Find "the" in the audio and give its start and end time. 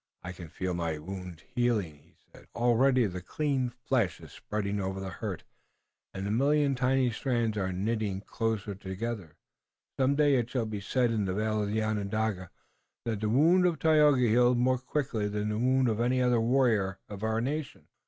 3.05-3.21, 4.99-5.11, 6.25-6.31, 11.25-11.35, 13.21-13.29, 15.49-15.59